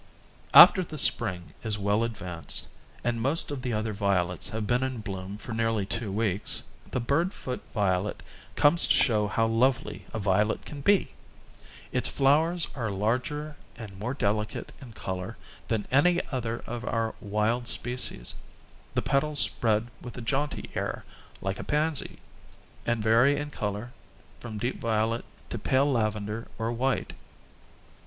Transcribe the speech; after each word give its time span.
After 0.55 0.83
the 0.83 0.97
spring 0.97 1.53
is 1.63 1.77
well 1.77 2.03
advanced, 2.03 2.67
and 3.03 3.21
most 3.21 3.51
of 3.51 3.61
the 3.61 3.71
other 3.73 3.93
violets 3.93 4.49
have 4.49 4.65
been 4.65 4.81
in 4.81 5.01
bloom 5.01 5.37
for 5.37 5.53
nearly 5.53 5.85
two 5.85 6.11
weeks, 6.11 6.63
the 6.89 6.99
bird 6.99 7.35
foot 7.35 7.61
violet 7.71 8.23
comes 8.55 8.87
to 8.87 8.95
show 8.95 9.27
how 9.27 9.45
lovely 9.45 10.05
a 10.11 10.17
violet 10.17 10.65
can 10.65 10.81
be! 10.81 11.11
Its 11.91 12.09
flowers 12.09 12.67
are 12.73 12.89
larger 12.89 13.55
and 13.75 13.99
more 13.99 14.15
delicate 14.15 14.71
in 14.81 14.91
color 14.93 15.37
than 15.67 15.87
any 15.91 16.19
other 16.31 16.63
of 16.65 16.83
our 16.83 17.13
wild 17.21 17.67
species, 17.67 18.33
the 18.95 19.03
petals 19.03 19.37
spread 19.39 19.89
with 20.01 20.17
a 20.17 20.21
jaunty 20.21 20.71
air, 20.73 21.05
like 21.41 21.59
a 21.59 21.63
pansy, 21.63 22.17
and 22.87 23.03
vary 23.03 23.37
in 23.37 23.51
color 23.51 23.91
from 24.39 24.57
deep 24.57 24.79
violet 24.81 25.25
to 25.51 25.59
pale 25.59 25.91
lavender 25.91 26.47
or 26.57 26.71
white. 26.71 27.13